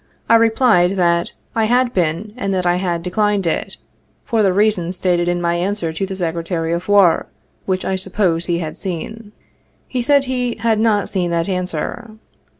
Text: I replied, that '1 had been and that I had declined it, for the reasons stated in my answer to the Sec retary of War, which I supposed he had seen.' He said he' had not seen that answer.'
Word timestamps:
I 0.27 0.33
replied, 0.33 0.95
that 0.95 1.33
'1 1.53 1.67
had 1.67 1.93
been 1.93 2.33
and 2.35 2.51
that 2.55 2.65
I 2.65 2.77
had 2.77 3.03
declined 3.03 3.45
it, 3.45 3.77
for 4.25 4.41
the 4.41 4.51
reasons 4.51 4.95
stated 4.97 5.27
in 5.27 5.39
my 5.39 5.53
answer 5.53 5.93
to 5.93 6.05
the 6.07 6.15
Sec 6.15 6.33
retary 6.33 6.75
of 6.75 6.87
War, 6.87 7.27
which 7.67 7.85
I 7.85 7.95
supposed 7.97 8.47
he 8.47 8.57
had 8.57 8.79
seen.' 8.79 9.31
He 9.87 10.01
said 10.01 10.23
he' 10.23 10.55
had 10.61 10.79
not 10.79 11.07
seen 11.07 11.29
that 11.29 11.47
answer.' 11.47 12.15